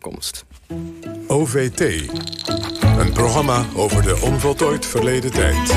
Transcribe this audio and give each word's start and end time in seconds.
komst. 0.00 0.44
OVT. 1.26 1.80
Een 2.98 3.12
programma 3.12 3.64
over 3.76 4.02
de 4.02 4.20
onvoltooid 4.22 4.86
verleden 4.86 5.30
tijd. 5.30 5.72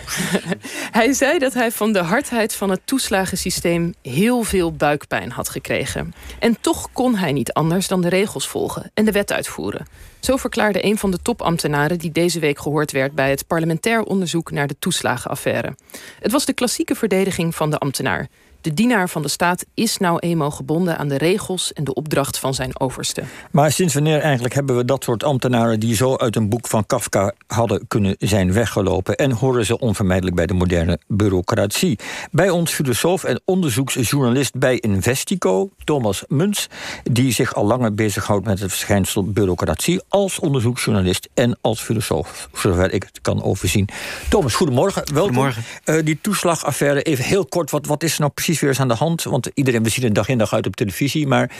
hij 0.98 1.12
zei 1.12 1.38
dat 1.38 1.54
hij 1.54 1.70
van 1.70 1.92
de 1.92 1.98
hardheid 1.98 2.54
van 2.54 2.70
het 2.70 2.80
toeslagensysteem 2.84 3.94
heel 4.02 4.42
veel 4.42 4.72
buikpijn 4.72 5.30
had 5.30 5.48
gekregen. 5.48 6.14
En 6.38 6.60
toch 6.60 6.88
kon 6.92 7.14
hij 7.14 7.32
niet 7.32 7.52
anders 7.52 7.88
dan 7.88 8.00
de 8.00 8.08
regels 8.08 8.48
volgen 8.48 8.90
en 8.94 9.04
de 9.04 9.12
wet 9.12 9.32
uitvoeren. 9.32 9.86
Zo 10.20 10.36
verklaarde 10.36 10.84
een 10.84 10.98
van 10.98 11.10
de 11.10 11.22
topambtenaren 11.22 11.98
die 11.98 12.12
deze 12.12 12.38
week 12.38 12.58
gehoord 12.58 12.92
werd 12.92 13.14
bij 13.14 13.30
het 13.30 13.46
parlementair 13.46 14.02
onderzoek 14.02 14.50
naar 14.50 14.66
de 14.66 14.76
toeslagenaffaire. 14.78 15.74
Het 16.20 16.32
was 16.32 16.44
de 16.44 16.52
klassieke 16.52 16.94
verdediging 16.94 17.54
van 17.54 17.70
de 17.70 17.78
ambtenaar. 17.78 18.28
De 18.62 18.74
dienaar 18.74 19.08
van 19.08 19.22
de 19.22 19.28
staat 19.28 19.64
is 19.74 19.98
nou 19.98 20.18
eenmaal 20.18 20.50
gebonden 20.50 20.98
aan 20.98 21.08
de 21.08 21.18
regels 21.18 21.72
en 21.72 21.84
de 21.84 21.94
opdracht 21.94 22.38
van 22.38 22.54
zijn 22.54 22.80
overste. 22.80 23.22
Maar 23.50 23.72
sinds 23.72 23.94
wanneer 23.94 24.20
eigenlijk 24.20 24.54
hebben 24.54 24.76
we 24.76 24.84
dat 24.84 25.04
soort 25.04 25.24
ambtenaren 25.24 25.80
die 25.80 25.94
zo 25.94 26.16
uit 26.16 26.36
een 26.36 26.48
boek 26.48 26.68
van 26.68 26.86
Kafka 26.86 27.32
hadden 27.46 27.86
kunnen 27.88 28.16
zijn 28.18 28.52
weggelopen 28.52 29.16
en 29.16 29.30
horen 29.30 29.66
ze 29.66 29.78
onvermijdelijk 29.78 30.36
bij 30.36 30.46
de 30.46 30.54
moderne 30.54 30.98
bureaucratie? 31.06 31.98
Bij 32.30 32.50
ons 32.50 32.72
filosoof 32.72 33.24
en 33.24 33.40
onderzoeksjournalist 33.44 34.58
bij 34.58 34.78
Investico, 34.78 35.70
Thomas 35.84 36.24
Muns, 36.28 36.68
die 37.02 37.32
zich 37.32 37.54
al 37.54 37.66
langer 37.66 37.94
bezighoudt 37.94 38.46
met 38.46 38.60
het 38.60 38.70
verschijnsel 38.70 39.24
bureaucratie 39.24 40.00
als 40.08 40.38
onderzoeksjournalist 40.38 41.28
en 41.34 41.58
als 41.60 41.80
filosoof, 41.80 42.48
zover 42.52 42.92
ik 42.92 43.02
het 43.02 43.20
kan 43.20 43.42
overzien. 43.42 43.88
Thomas, 44.28 44.54
goedemorgen. 44.54 45.02
Welkom. 45.04 45.22
Goedemorgen. 45.22 45.62
Uh, 45.84 46.04
die 46.04 46.18
toeslagaffaire, 46.20 47.02
even 47.02 47.24
heel 47.24 47.46
kort, 47.46 47.70
wat, 47.70 47.86
wat 47.86 48.02
is 48.02 48.14
er 48.14 48.20
nou 48.20 48.32
precies? 48.32 48.50
Weer 48.60 48.70
eens 48.70 48.80
aan 48.80 48.88
de 48.88 48.94
hand? 48.94 49.22
Want 49.22 49.50
iedereen, 49.54 49.82
we 49.82 49.88
zien 49.88 50.04
het 50.04 50.14
dag 50.14 50.28
in 50.28 50.38
dag 50.38 50.52
uit 50.52 50.66
op 50.66 50.76
televisie. 50.76 51.26
Maar 51.26 51.50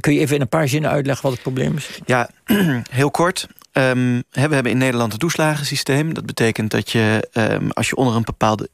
kun 0.00 0.12
je 0.12 0.20
even 0.20 0.34
in 0.34 0.40
een 0.40 0.48
paar 0.48 0.68
zinnen 0.68 0.90
uitleggen 0.90 1.22
wat 1.22 1.32
het 1.32 1.42
probleem 1.42 1.76
is? 1.76 2.00
Ja, 2.06 2.30
heel 2.90 3.10
kort. 3.10 3.46
Um, 3.72 4.22
we 4.30 4.40
hebben 4.40 4.66
in 4.66 4.78
Nederland 4.78 5.12
een 5.12 5.18
toeslagensysteem. 5.18 6.14
Dat 6.14 6.26
betekent 6.26 6.70
dat 6.70 6.90
je, 6.90 7.28
um, 7.32 7.70
als 7.70 7.88
je 7.88 7.96
onder 7.96 8.16
een 8.16 8.24
bepaalde 8.24 8.68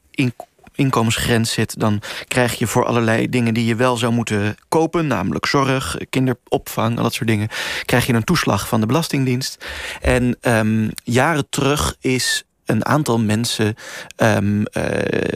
inkomensgrens 0.75 1.51
zit, 1.51 1.79
dan 1.79 2.01
krijg 2.27 2.53
je 2.53 2.67
voor 2.67 2.85
allerlei 2.85 3.29
dingen 3.29 3.53
die 3.53 3.65
je 3.65 3.75
wel 3.75 3.97
zou 3.97 4.13
moeten 4.13 4.55
kopen, 4.67 5.07
namelijk 5.07 5.45
zorg, 5.45 5.97
kinderopvang, 6.09 6.97
al 6.97 7.03
dat 7.03 7.13
soort 7.13 7.29
dingen, 7.29 7.49
krijg 7.85 8.05
je 8.05 8.13
een 8.13 8.23
toeslag 8.23 8.67
van 8.67 8.79
de 8.79 8.85
Belastingdienst. 8.85 9.65
En 10.01 10.37
um, 10.41 10.91
jaren 11.03 11.49
terug 11.49 11.95
is 11.99 12.43
een 12.71 12.85
aantal 12.85 13.19
mensen 13.19 13.75
um, 14.17 14.59
uh, 14.59 14.83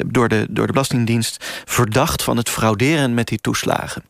door, 0.05 0.29
de, 0.29 0.45
door 0.49 0.65
de 0.65 0.71
Belastingdienst 0.71 1.45
verdacht 1.65 2.23
van 2.23 2.37
het 2.37 2.49
frauderen 2.49 3.13
met 3.13 3.27
die 3.27 3.39
toeslagen. 3.41 4.03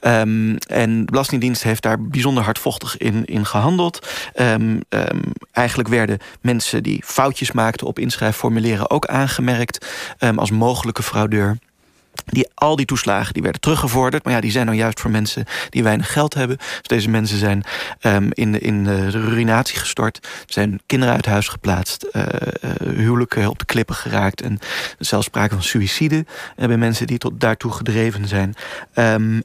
Um, 0.00 0.56
en 0.58 0.98
de 0.98 1.10
Belastingdienst 1.10 1.62
heeft 1.62 1.82
daar 1.82 2.02
bijzonder 2.02 2.44
hardvochtig 2.44 2.96
in, 2.96 3.24
in 3.24 3.46
gehandeld. 3.46 4.08
Um, 4.40 4.80
eigenlijk 5.52 5.88
werden 5.88 6.18
mensen 6.40 6.82
die 6.82 7.02
foutjes 7.04 7.52
maakten 7.52 7.86
op 7.86 7.98
inschrijfformulieren 7.98 8.90
ook 8.90 9.06
aangemerkt 9.06 9.86
als 10.36 10.50
mogelijke 10.50 11.02
fraudeur. 11.02 11.58
Die, 12.24 12.48
al 12.54 12.76
die 12.76 12.86
toeslagen 12.86 13.32
die 13.32 13.42
werden 13.42 13.60
teruggevorderd. 13.60 14.24
Maar 14.24 14.32
ja, 14.32 14.40
die 14.40 14.50
zijn 14.50 14.66
nou 14.66 14.78
juist 14.78 15.00
voor 15.00 15.10
mensen 15.10 15.44
die 15.68 15.82
weinig 15.82 16.12
geld 16.12 16.34
hebben. 16.34 16.56
Dus 16.56 16.82
deze 16.82 17.08
mensen 17.08 17.38
zijn 17.38 17.64
um, 18.02 18.28
in, 18.32 18.60
in 18.60 18.84
de 18.84 19.10
ruïnatie 19.10 19.78
gestort. 19.78 20.28
Zijn 20.46 20.80
kinderen 20.86 21.14
uit 21.14 21.26
huis 21.26 21.48
geplaatst. 21.48 22.06
Uh, 22.12 22.22
uh, 22.22 22.70
huwelijken 22.96 23.48
op 23.48 23.58
de 23.58 23.64
klippen 23.64 23.94
geraakt. 23.94 24.42
En 24.42 24.58
zelfs 24.98 25.26
sprake 25.26 25.54
van 25.54 25.62
suïcide. 25.62 26.24
Bij 26.56 26.76
mensen 26.76 27.06
die 27.06 27.18
tot 27.18 27.40
daartoe 27.40 27.72
gedreven 27.72 28.28
zijn. 28.28 28.54
Um, 28.94 29.42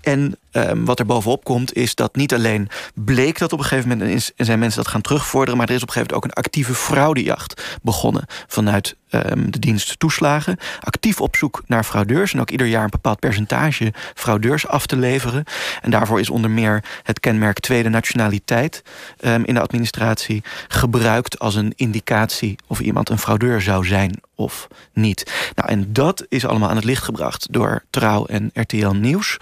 en 0.00 0.36
um, 0.58 0.84
wat 0.84 0.98
er 0.98 1.06
bovenop 1.06 1.44
komt, 1.44 1.74
is 1.74 1.94
dat 1.94 2.16
niet 2.16 2.34
alleen 2.34 2.68
bleek 2.94 3.38
dat 3.38 3.52
op 3.52 3.58
een 3.58 3.64
gegeven 3.64 3.88
moment 3.88 4.32
zijn 4.36 4.58
mensen 4.58 4.82
dat 4.82 4.90
gaan 4.90 5.00
terugvorderen, 5.00 5.58
maar 5.58 5.68
er 5.68 5.74
is 5.74 5.82
op 5.82 5.88
een 5.88 5.94
gegeven 5.94 6.14
moment 6.14 6.32
ook 6.34 6.36
een 6.36 6.44
actieve 6.44 6.74
fraudejacht 6.74 7.78
begonnen 7.82 8.24
vanuit 8.46 8.96
um, 9.10 9.50
de 9.50 9.58
dienst 9.58 9.98
toeslagen. 9.98 10.56
Actief 10.80 11.20
op 11.20 11.36
zoek 11.36 11.62
naar 11.66 11.84
fraudeurs 11.84 12.32
en 12.32 12.40
ook 12.40 12.50
ieder 12.50 12.66
jaar 12.66 12.84
een 12.84 12.90
bepaald 12.90 13.18
percentage 13.18 13.92
fraudeurs 14.14 14.66
af 14.66 14.86
te 14.86 14.96
leveren. 14.96 15.44
En 15.82 15.90
daarvoor 15.90 16.20
is 16.20 16.30
onder 16.30 16.50
meer 16.50 16.84
het 17.02 17.20
kenmerk 17.20 17.60
tweede 17.60 17.88
nationaliteit 17.88 18.82
um, 19.20 19.44
in 19.44 19.54
de 19.54 19.60
administratie 19.60 20.42
gebruikt 20.68 21.38
als 21.38 21.54
een 21.54 21.72
indicatie 21.76 22.56
of 22.66 22.80
iemand 22.80 23.08
een 23.08 23.18
fraudeur 23.18 23.60
zou 23.60 23.86
zijn 23.86 24.20
of 24.34 24.68
niet. 24.92 25.50
Nou, 25.54 25.68
en 25.68 25.92
dat 25.92 26.26
is 26.28 26.46
allemaal 26.46 26.68
aan 26.68 26.76
het 26.76 26.84
licht 26.84 27.02
gebracht 27.02 27.46
door 27.50 27.84
Trouw 27.90 28.26
en 28.26 28.50
RTL 28.54 28.90
Nieuws. 28.90 29.36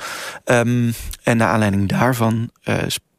Um, 0.45 0.95
en 1.23 1.37
naar 1.37 1.49
aanleiding 1.49 1.89
daarvan 1.89 2.51
uh, 2.65 2.75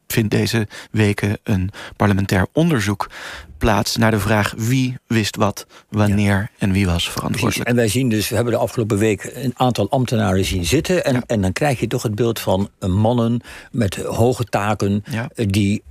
vindt 0.07 0.31
deze 0.31 0.67
weken 0.91 1.37
een 1.43 1.69
parlementair 1.95 2.47
onderzoek 2.53 3.09
plaats 3.57 3.95
naar 3.95 4.11
de 4.11 4.19
vraag 4.19 4.53
wie 4.57 4.97
wist 5.07 5.35
wat, 5.35 5.65
wanneer 5.89 6.49
en 6.57 6.71
wie 6.71 6.85
was 6.85 7.09
verantwoordelijk. 7.09 7.69
En 7.69 7.75
wij 7.75 7.87
zien 7.87 8.09
dus, 8.09 8.29
we 8.29 8.35
hebben 8.35 8.53
de 8.53 8.59
afgelopen 8.59 8.97
week 8.97 9.31
een 9.33 9.53
aantal 9.55 9.89
ambtenaren 9.89 10.45
zien 10.45 10.65
zitten. 10.65 11.05
En, 11.05 11.13
ja. 11.13 11.23
en 11.25 11.41
dan 11.41 11.53
krijg 11.53 11.79
je 11.79 11.87
toch 11.87 12.03
het 12.03 12.15
beeld 12.15 12.39
van 12.39 12.69
mannen 12.79 13.41
met 13.71 13.95
hoge 13.95 14.43
taken 14.43 15.03
ja. 15.11 15.29
die 15.35 15.83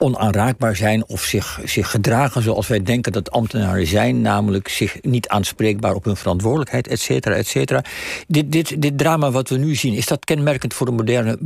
onaanraakbaar 0.00 0.76
zijn 0.76 1.04
of 1.06 1.22
zich, 1.22 1.60
zich 1.64 1.90
gedragen 1.90 2.42
zoals 2.42 2.68
wij 2.68 2.82
denken 2.82 3.12
dat 3.12 3.30
ambtenaren 3.30 3.86
zijn, 3.86 4.20
namelijk 4.20 4.68
zich 4.68 4.96
niet 5.02 5.28
aanspreekbaar 5.28 5.94
op 5.94 6.04
hun 6.04 6.16
verantwoordelijkheid, 6.16 6.88
et 6.88 7.00
cetera, 7.00 7.34
et 7.34 7.46
cetera. 7.46 7.84
Dit, 8.26 8.52
dit, 8.52 8.82
dit 8.82 8.98
drama 8.98 9.30
wat 9.30 9.48
we 9.48 9.56
nu 9.56 9.74
zien, 9.74 9.94
is 9.94 10.06
dat 10.06 10.24
kenmerkend 10.24 10.74
voor 10.74 10.86
de 10.86 10.92
moderne 10.92 11.36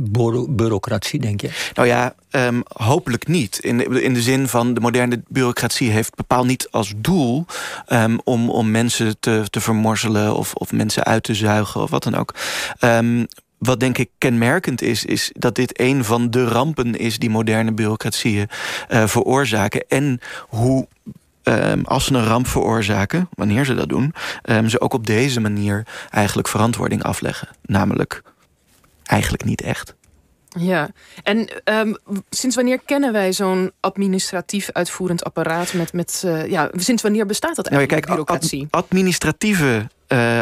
bureaucratie, 0.49 1.19
denk 1.19 1.41
je? 1.41 1.49
Nou 1.73 1.87
ja, 1.87 2.15
um, 2.31 2.63
hopelijk 2.67 3.27
niet. 3.27 3.59
In 3.59 3.77
de, 3.77 4.03
in 4.03 4.13
de 4.13 4.21
zin 4.21 4.47
van 4.47 4.73
de 4.73 4.79
moderne 4.79 5.23
bureaucratie 5.27 5.91
heeft 5.91 6.15
bepaald 6.15 6.47
niet 6.47 6.67
als 6.71 6.93
doel 6.97 7.45
um, 7.87 8.19
om, 8.23 8.49
om 8.49 8.71
mensen 8.71 9.19
te, 9.19 9.43
te 9.49 9.61
vermorzelen 9.61 10.35
of, 10.35 10.53
of 10.53 10.71
mensen 10.71 11.03
uit 11.03 11.23
te 11.23 11.33
zuigen 11.33 11.81
of 11.81 11.89
wat 11.89 12.03
dan 12.03 12.15
ook. 12.15 12.33
Um, 12.79 13.27
wat 13.57 13.79
denk 13.79 13.97
ik 13.97 14.09
kenmerkend 14.17 14.81
is, 14.81 15.05
is 15.05 15.31
dat 15.33 15.55
dit 15.55 15.79
een 15.79 16.03
van 16.03 16.29
de 16.29 16.47
rampen 16.47 16.95
is 16.95 17.19
die 17.19 17.29
moderne 17.29 17.71
bureaucratieën 17.71 18.47
uh, 18.89 19.07
veroorzaken. 19.07 19.85
En 19.87 20.19
hoe 20.47 20.87
um, 21.43 21.85
als 21.85 22.05
ze 22.05 22.13
een 22.13 22.25
ramp 22.25 22.47
veroorzaken, 22.47 23.29
wanneer 23.33 23.65
ze 23.65 23.73
dat 23.73 23.89
doen, 23.89 24.13
um, 24.43 24.69
ze 24.69 24.81
ook 24.81 24.93
op 24.93 25.07
deze 25.07 25.39
manier 25.39 25.87
eigenlijk 26.09 26.47
verantwoording 26.47 27.03
afleggen. 27.03 27.47
Namelijk 27.61 28.21
eigenlijk 29.03 29.43
niet 29.43 29.61
echt. 29.61 29.95
Ja, 30.57 30.89
en 31.23 31.49
um, 31.63 31.97
sinds 32.29 32.55
wanneer 32.55 32.79
kennen 32.85 33.11
wij 33.11 33.33
zo'n 33.33 33.71
administratief 33.79 34.69
uitvoerend 34.71 35.23
apparaat 35.23 35.73
met, 35.73 35.93
met 35.93 36.23
uh, 36.25 36.47
ja, 36.47 36.69
sinds 36.75 37.01
wanneer 37.01 37.25
bestaat 37.25 37.55
dat 37.55 37.67
eigenlijk, 37.67 38.05
nou, 38.05 38.17
ja, 38.17 38.25
kijk, 38.25 38.27
bureaucratie? 38.27 38.67
Ad 38.69 38.83
administratieve 38.83 39.87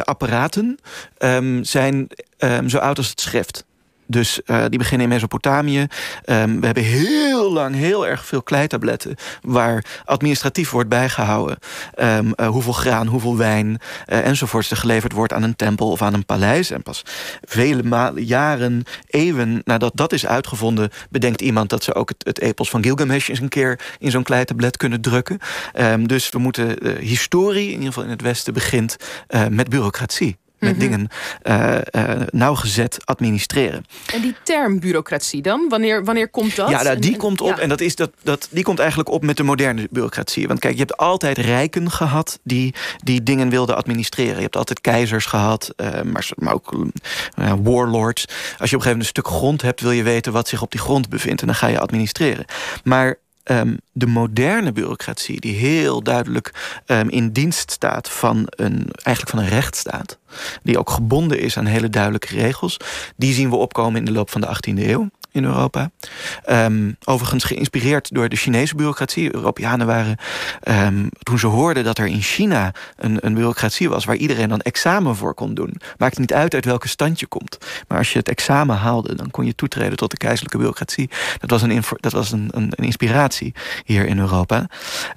apparaten 0.04 0.80
um, 1.20 1.64
zijn 1.64 2.08
um, 2.38 2.70
zo 2.70 2.78
oud 2.78 2.98
als 2.98 3.10
het 3.10 3.22
schrift. 3.22 3.66
Dus 4.06 4.40
uh, 4.46 4.64
die 4.70 4.78
beginnen 4.78 5.08
in 5.08 5.14
Mesopotamië. 5.14 5.88
Um, 6.26 6.60
we 6.60 6.66
hebben 6.66 6.84
heel 6.84 7.52
lang 7.52 7.76
heel 7.76 8.08
erg 8.08 8.26
veel 8.26 8.44
kleitabletten... 8.44 9.16
waar 9.42 10.02
administratief 10.06 10.70
wordt 10.70 10.90
bijgehouden. 10.90 11.58
Um, 12.00 12.34
uh, 12.36 12.48
hoeveel 12.48 12.74
graan, 12.74 13.08
hoeveel 13.08 13.38
wijn 13.38 13.68
uh, 13.68 14.26
enzovoorts... 14.26 14.72
er 14.72 14.78
geleverd 14.78 15.12
wordt 15.12 15.34
aan 15.34 15.44
een 15.44 15.56
tempel 15.56 15.92
of 15.92 16.02
aan 16.02 16.14
een 16.14 16.26
paleis. 16.26 16.72
En 16.72 16.84
pas 16.84 17.04
vele 17.42 18.12
jaren, 18.16 18.84
eeuwen 19.08 19.62
nadat 19.64 19.92
dat 19.96 20.14
is 20.14 20.26
uitgevonden... 20.26 20.90
bedenkt 21.10 21.42
iemand 21.42 21.70
dat 21.70 21.84
ze 21.84 21.94
ook 21.94 22.10
het, 22.10 22.24
het 22.26 22.40
epos 22.40 22.70
van 22.70 22.84
Gilgamesh... 22.84 23.30
eens 23.30 23.40
een 23.40 23.50
keer 23.50 23.80
in 24.00 24.12
zo'n 24.12 24.24
kleitablet 24.24 24.78
kunnen 24.78 25.02
drukken. 25.02 25.40
Um, 25.80 26.08
dus 26.08 26.30
we 26.30 26.40
moeten... 26.40 26.98
historie, 27.00 27.66
in 27.66 27.72
ieder 27.72 27.88
geval 27.88 28.04
in 28.04 28.10
het 28.10 28.22
Westen, 28.22 28.54
begint 28.54 28.96
met 29.50 29.70
bureaucratie 29.70 30.42
met 30.64 30.72
-hmm. 30.72 30.80
dingen 30.80 31.08
uh, 31.44 31.78
uh, 31.92 32.22
nauwgezet 32.30 32.98
administreren. 33.06 33.86
En 34.14 34.22
die 34.22 34.36
term 34.44 34.80
bureaucratie 34.80 35.42
dan? 35.42 35.66
Wanneer, 35.70 36.04
wanneer 36.04 36.30
komt 36.30 36.56
dat? 36.56 36.70
Ja, 36.70 36.84
nou, 36.84 37.00
die 37.00 37.12
en, 37.12 37.18
komt 37.18 37.42
op. 37.42 37.48
Ja. 37.48 37.60
En 37.60 37.70
dat 37.70 37.82
is 37.82 37.96
dat, 37.96 38.12
dat, 38.24 38.48
die 38.52 38.64
komt 38.64 38.80
eigenlijk 38.80 39.10
op 39.10 39.24
met 39.24 39.38
de 39.38 39.44
moderne 39.44 39.88
bureaucratie. 39.92 40.48
Want 40.48 40.60
kijk, 40.60 40.74
je 40.74 40.80
hebt 40.80 40.98
altijd 40.98 41.38
rijken 41.38 41.92
gehad 41.92 42.40
die, 42.44 42.74
die 43.04 43.24
dingen 43.24 43.50
wilden 43.50 43.76
administreren. 43.76 44.36
Je 44.36 44.42
hebt 44.42 44.58
altijd 44.58 44.82
keizers 44.82 45.26
gehad, 45.26 45.74
uh, 45.78 46.02
maar, 46.02 46.30
maar 46.36 46.54
ook 46.54 46.76
warlords. 47.64 48.26
Als 48.28 48.36
je 48.40 48.54
op 48.54 48.62
een 48.62 48.70
gegeven 48.70 48.80
moment 48.80 49.00
een 49.00 49.06
stuk 49.06 49.28
grond 49.28 49.62
hebt, 49.62 49.82
wil 49.82 49.92
je 49.92 50.04
weten 50.04 50.32
wat 50.32 50.48
zich 50.48 50.62
op 50.62 50.72
die 50.72 50.80
grond 50.80 51.10
bevindt. 51.10 51.42
En 51.42 51.48
dan 51.48 51.56
ga 51.56 51.68
je 51.68 51.80
administreren. 51.80 52.46
Maar 52.84 53.18
um, 53.44 53.78
de 53.92 54.08
moderne 54.08 54.72
bureaucratie, 54.72 55.40
die 55.40 55.56
heel 55.56 56.04
duidelijk 56.04 56.82
um, 56.86 57.10
in 57.10 57.32
dienst 57.32 57.72
staat 57.72 58.10
van 58.10 58.46
een, 58.50 58.88
eigenlijk 59.04 59.30
van 59.36 59.40
een 59.40 59.50
rechtsstaat, 59.50 60.18
die 60.64 60.78
ook 60.80 60.90
gebonden 60.90 61.40
is 61.40 61.58
aan 61.58 61.66
hele 61.66 61.90
duidelijke 61.90 62.36
regels, 62.36 62.78
die 63.16 63.34
zien 63.34 63.50
we 63.50 63.56
opkomen 63.56 64.00
in 64.00 64.06
de 64.06 64.12
loop 64.12 64.30
van 64.30 64.42
de 64.42 64.48
18e 64.48 64.88
eeuw. 64.88 65.10
In 65.34 65.44
Europa. 65.44 65.92
Ehm, 66.44 66.92
overigens 67.04 67.44
geïnspireerd 67.44 68.14
door 68.14 68.30
de 68.30 68.36
Chinese 68.36 68.76
bureaucratie. 68.76 69.36
Europeanen 69.36 69.88
waren, 69.88 70.18
um, 70.68 71.10
toen 71.24 71.40
ze 71.40 71.48
hoorden 71.48 71.84
dat 71.84 71.98
er 71.98 72.08
in 72.08 72.22
China 72.22 72.72
een, 72.98 73.18
een 73.26 73.34
bureaucratie 73.34 73.90
was 73.90 74.06
waar 74.06 74.16
iedereen 74.16 74.50
dan 74.50 74.62
examen 74.62 75.16
voor 75.16 75.34
kon 75.34 75.54
doen. 75.54 75.82
Maakt 75.98 76.20
niet 76.20 76.34
uit 76.34 76.54
uit 76.54 76.66
welke 76.66 76.88
stand 76.88 77.20
je 77.20 77.28
komt. 77.28 77.58
Maar 77.88 77.98
als 77.98 78.12
je 78.12 78.20
het 78.20 78.30
examen 78.30 78.76
haalde, 78.76 79.16
dan 79.16 79.32
kon 79.32 79.46
je 79.46 79.56
toetreden 79.56 79.98
tot 79.98 80.12
de 80.12 80.18
keizerlijke 80.18 80.58
bureaucratie. 80.58 81.10
Dat 81.40 81.50
was 81.50 81.62
een, 81.62 81.84
dat 82.00 82.12
was 82.12 82.32
een, 82.32 82.50
een, 82.52 82.72
inspiratie 82.76 83.54
hier 83.86 84.06
in 84.06 84.20
Europa. 84.20 84.68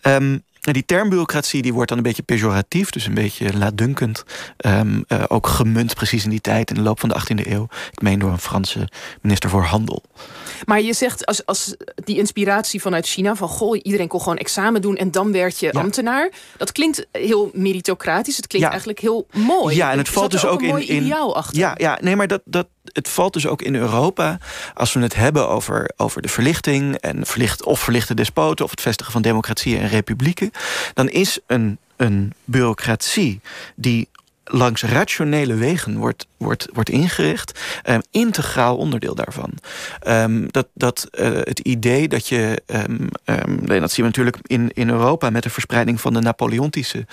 Um, 0.03 0.43
die 0.73 0.85
termbureaucratie 0.85 1.63
die 1.63 1.73
wordt 1.73 1.89
dan 1.89 1.99
een 1.99 2.05
beetje 2.05 2.23
pejoratief, 2.23 2.91
dus 2.91 3.07
een 3.07 3.15
beetje 3.15 3.57
laatdunkend. 3.57 4.25
Um, 4.67 5.05
uh, 5.09 5.25
ook 5.29 5.47
gemunt 5.47 5.95
precies 5.95 6.25
in 6.25 6.31
die 6.31 6.41
tijd, 6.41 6.71
in 6.71 6.77
de 6.77 6.83
loop 6.83 7.01
van 7.01 7.09
de 7.09 7.21
18e 7.21 7.51
eeuw. 7.51 7.69
Ik 7.93 8.03
meen 8.03 8.19
door 8.19 8.31
een 8.31 8.39
Franse 8.39 8.89
minister 9.23 9.51
voor 9.51 9.63
Handel. 9.63 10.03
Maar 10.65 10.81
je 10.81 10.93
zegt 10.93 11.27
als, 11.27 11.47
als 11.47 11.77
die 11.95 12.17
inspiratie 12.17 12.81
vanuit 12.81 13.07
China, 13.07 13.35
van 13.35 13.49
goh, 13.49 13.79
iedereen 13.83 14.09
kon 14.09 14.21
gewoon 14.21 14.39
examen 14.39 14.83
doen 14.83 14.97
en 14.97 15.11
dan 15.11 15.33
werd 15.33 15.59
je 15.59 15.73
ambtenaar. 15.73 16.31
Dat 16.57 16.73
klinkt 16.73 17.07
heel 17.13 17.51
meritocratisch. 17.55 18.37
Het 18.37 18.47
klinkt 18.47 18.69
eigenlijk 18.69 19.01
heel 19.01 19.27
mooi. 19.33 19.77
Ja, 19.77 19.93
en 19.93 19.99
het 19.99 20.09
valt 20.09 20.31
dus 20.31 20.47
ook, 20.47 20.63
in. 20.63 20.89
in 20.89 21.03
ideaal 21.03 21.37
achter. 21.37 21.59
Ja, 21.59 21.75
ja, 21.77 21.99
nee, 22.01 22.17
maar 22.17 22.27
dat, 22.27 22.43
dat, 22.45 22.67
het 22.93 23.09
valt 23.09 23.33
dus 23.33 23.47
ook 23.47 23.63
in 23.63 23.75
Europa, 23.75 24.39
als 24.75 24.93
we 24.93 25.01
het 25.01 25.15
hebben 25.15 25.49
over, 25.49 25.91
over 25.97 26.23
de 26.23 26.29
verlichting 26.29 26.95
en 26.95 27.27
verlicht, 27.27 27.65
of 27.65 27.81
verlichte 27.81 28.15
despoten 28.15 28.65
of 28.65 28.71
het 28.71 28.81
vestigen 28.81 29.13
van 29.13 29.23
democratieën 29.23 29.81
en 29.81 29.89
republieken, 29.89 30.51
dan 30.95 31.09
is 31.09 31.39
een, 31.47 31.79
een 31.97 32.33
bureaucratie 32.45 33.41
die 33.75 34.09
langs 34.51 34.83
rationele 34.83 35.55
wegen 35.55 35.97
wordt, 35.97 36.27
wordt, 36.37 36.69
wordt 36.73 36.89
ingericht. 36.89 37.61
Um, 37.85 38.01
integraal 38.11 38.77
onderdeel 38.77 39.15
daarvan. 39.15 39.53
Um, 40.07 40.47
dat 40.51 40.69
dat 40.75 41.09
uh, 41.13 41.27
het 41.29 41.59
idee 41.59 42.09
dat 42.09 42.29
je... 42.29 42.63
Um, 42.67 43.09
dat 43.65 43.93
zien 43.93 44.05
we 44.05 44.11
natuurlijk 44.11 44.39
in, 44.43 44.71
in 44.75 44.89
Europa... 44.89 45.31
met 45.31 45.43
de 45.43 45.51
verspreiding 45.51 46.01
van 46.01 46.13
de 46.13 46.21
Napoleontische 46.21 47.07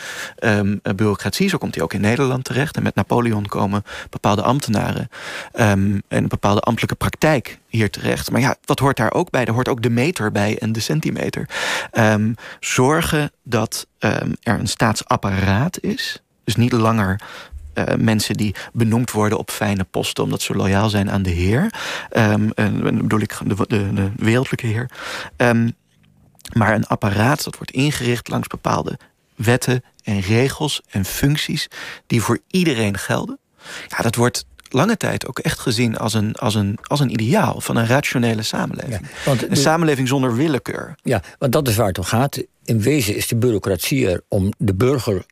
bureaucratie. 0.95 1.49
Zo 1.49 1.57
komt 1.57 1.75
hij 1.75 1.83
ook 1.83 1.93
in 1.93 2.01
Nederland 2.01 2.43
terecht. 2.43 2.77
En 2.77 2.83
met 2.83 2.95
Napoleon 2.95 3.45
komen 3.45 3.83
bepaalde 4.09 4.41
ambtenaren... 4.41 5.09
en 5.51 6.03
een 6.07 6.27
bepaalde 6.27 6.61
ambtelijke 6.61 6.95
praktijk 6.95 7.59
hier 7.67 7.89
terecht. 7.89 8.31
Maar 8.31 8.41
ja, 8.41 8.55
wat 8.65 8.79
hoort 8.79 8.97
daar 8.97 9.13
ook 9.13 9.29
bij? 9.29 9.45
Er 9.45 9.53
hoort 9.53 9.67
ook 9.67 9.81
de 9.81 9.89
meter 9.89 10.31
bij 10.31 10.57
en 10.59 10.71
de 10.71 10.79
centimeter. 10.79 11.49
zorgen 12.59 13.31
dat 13.43 13.87
er 13.99 14.35
een 14.43 14.67
staatsapparaat 14.67 15.81
is 15.81 16.21
dus 16.43 16.55
niet 16.55 16.71
langer 16.71 17.21
uh, 17.75 17.83
mensen 17.97 18.35
die 18.35 18.55
benoemd 18.73 19.11
worden 19.11 19.37
op 19.37 19.51
fijne 19.51 19.83
posten 19.83 20.23
omdat 20.23 20.41
ze 20.41 20.53
loyaal 20.53 20.89
zijn 20.89 21.11
aan 21.11 21.23
de 21.23 21.29
Heer. 21.29 21.61
Um, 22.17 22.51
en 22.55 22.81
dan 22.83 22.97
bedoel 22.97 23.19
ik 23.19 23.37
de, 23.45 23.55
de, 23.67 23.93
de 23.93 24.11
wereldlijke 24.15 24.67
Heer. 24.67 24.89
Um, 25.37 25.75
maar 26.53 26.73
een 26.73 26.87
apparaat 26.87 27.43
dat 27.43 27.55
wordt 27.55 27.71
ingericht 27.71 28.29
langs 28.29 28.47
bepaalde 28.47 28.99
wetten 29.35 29.83
en 30.03 30.19
regels 30.19 30.81
en 30.89 31.05
functies 31.05 31.67
die 32.07 32.21
voor 32.21 32.39
iedereen 32.47 32.97
gelden. 32.97 33.39
Ja, 33.87 33.97
dat 33.97 34.15
wordt 34.15 34.45
lange 34.69 34.97
tijd 34.97 35.27
ook 35.27 35.39
echt 35.39 35.59
gezien 35.59 35.97
als 35.97 36.13
een, 36.13 36.35
als 36.35 36.55
een, 36.55 36.77
als 36.83 36.99
een 36.99 37.11
ideaal 37.11 37.61
van 37.61 37.75
een 37.75 37.87
rationele 37.87 38.43
samenleving. 38.43 38.99
Ja, 38.99 39.25
want 39.25 39.49
een 39.49 39.57
samenleving 39.57 40.07
zonder 40.07 40.35
willekeur. 40.35 40.95
Ja, 41.03 41.21
want 41.39 41.51
dat 41.51 41.67
is 41.67 41.75
waar 41.75 41.87
het 41.87 41.97
om 41.97 42.03
gaat. 42.03 42.43
In 42.65 42.81
wezen 42.81 43.15
is 43.15 43.27
de 43.27 43.35
bureaucratie 43.35 44.09
er 44.09 44.21
om 44.27 44.53
de 44.57 44.73
burger 44.73 45.25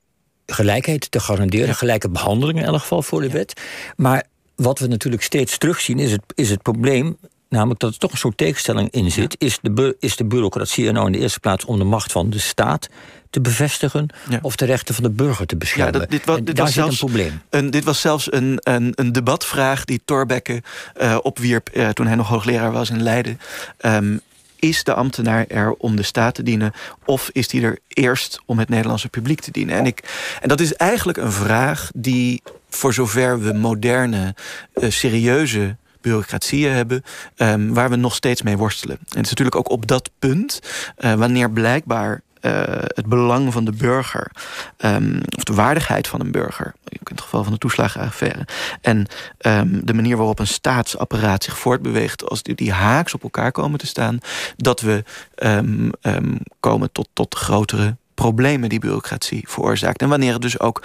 gelijkheid 0.53 1.11
te 1.11 1.19
garanderen. 1.19 1.75
Gelijke 1.75 2.09
behandeling 2.09 2.59
in 2.59 2.65
elk 2.65 2.79
geval 2.79 3.01
voor 3.01 3.21
de 3.21 3.29
wet. 3.29 3.61
Maar 3.95 4.23
wat 4.55 4.79
we 4.79 4.87
natuurlijk 4.87 5.23
steeds 5.23 5.57
terugzien 5.57 5.99
is 5.99 6.11
het, 6.11 6.21
is 6.35 6.49
het 6.49 6.61
probleem. 6.61 7.17
Namelijk 7.49 7.79
dat 7.79 7.93
er 7.93 7.99
toch 7.99 8.11
een 8.11 8.17
soort 8.17 8.37
tegenstelling 8.37 8.91
in 8.91 9.11
zit. 9.11 9.35
Is, 9.39 9.59
de, 9.61 9.95
is 9.99 10.15
de 10.15 10.25
bureaucratie 10.25 10.87
er 10.87 10.93
nou 10.93 11.05
in 11.05 11.11
de 11.11 11.17
eerste 11.19 11.39
plaats 11.39 11.65
om 11.65 11.77
de 11.77 11.83
macht 11.83 12.11
van 12.11 12.29
de 12.29 12.39
staat 12.39 12.89
te 13.29 13.41
bevestigen 13.41 14.09
of 14.41 14.55
de 14.55 14.65
rechten 14.65 14.95
van 14.95 15.03
de 15.03 15.09
burger 15.09 15.45
te 15.45 15.57
beschermen. 15.57 15.93
Ja, 15.93 15.99
dat, 15.99 16.09
dit, 16.09 16.25
was, 16.25 16.39
dit 16.43 16.57
was 16.57 16.73
zelfs 16.73 16.91
een 16.91 17.07
probleem. 17.07 17.41
Een, 17.49 17.69
dit 17.69 17.83
was 17.83 18.01
zelfs 18.01 18.33
een, 18.33 18.57
een, 18.59 18.91
een 18.95 19.11
debatvraag 19.11 19.85
die 19.85 20.01
Thorbecke 20.05 20.61
uh, 21.01 21.17
opwierp 21.21 21.69
uh, 21.73 21.89
toen 21.89 22.07
hij 22.07 22.15
nog 22.15 22.27
hoogleraar 22.27 22.71
was 22.71 22.89
in 22.89 23.03
Leiden. 23.03 23.39
Um, 23.85 24.21
is 24.61 24.83
de 24.83 24.93
ambtenaar 24.93 25.45
er 25.47 25.71
om 25.71 25.95
de 25.95 26.03
staat 26.03 26.35
te 26.35 26.43
dienen... 26.43 26.73
of 27.05 27.29
is 27.31 27.47
die 27.47 27.61
er 27.61 27.79
eerst 27.87 28.39
om 28.45 28.59
het 28.59 28.69
Nederlandse 28.69 29.09
publiek 29.09 29.41
te 29.41 29.51
dienen? 29.51 29.75
En, 29.75 29.85
ik, 29.85 30.03
en 30.41 30.47
dat 30.47 30.59
is 30.59 30.73
eigenlijk 30.73 31.17
een 31.17 31.31
vraag 31.31 31.91
die, 31.95 32.41
voor 32.69 32.93
zover 32.93 33.41
we 33.41 33.53
moderne, 33.53 34.35
uh, 34.73 34.89
serieuze 34.89 35.75
bureaucratieën 36.01 36.71
hebben, 36.71 37.03
um, 37.37 37.73
waar 37.73 37.89
we 37.89 37.95
nog 37.95 38.15
steeds 38.15 38.41
mee 38.41 38.57
worstelen. 38.57 38.97
En 38.97 39.05
het 39.17 39.23
is 39.23 39.29
natuurlijk 39.29 39.57
ook 39.57 39.69
op 39.69 39.87
dat 39.87 40.09
punt, 40.19 40.59
uh, 40.97 41.13
wanneer 41.13 41.51
blijkbaar 41.51 42.21
uh, 42.41 42.51
het 42.77 43.05
belang 43.05 43.53
van 43.53 43.65
de 43.65 43.71
burger, 43.71 44.31
um, 44.77 45.21
of 45.37 45.43
de 45.43 45.53
waardigheid 45.53 46.07
van 46.07 46.19
een 46.19 46.31
burger, 46.31 46.73
in 46.89 46.99
het 47.03 47.21
geval 47.21 47.43
van 47.43 47.53
de 47.53 47.59
toeslagenaffaire, 47.59 48.47
en 48.81 49.07
um, 49.39 49.85
de 49.85 49.93
manier 49.93 50.17
waarop 50.17 50.39
een 50.39 50.47
staatsapparaat 50.47 51.43
zich 51.43 51.57
voortbeweegt, 51.57 52.29
als 52.29 52.43
die, 52.43 52.55
die 52.55 52.71
haaks 52.71 53.13
op 53.13 53.23
elkaar 53.23 53.51
komen 53.51 53.79
te 53.79 53.87
staan, 53.87 54.19
dat 54.57 54.81
we 54.81 55.03
um, 55.35 55.89
komen 56.59 56.91
tot, 56.91 57.07
tot 57.13 57.35
grotere 57.35 57.95
problemen 58.21 58.69
die 58.69 58.79
bureaucratie 58.79 59.43
veroorzaakt. 59.47 60.01
En 60.01 60.09
wanneer 60.09 60.33
het 60.33 60.41
dus 60.41 60.59
ook 60.59 60.83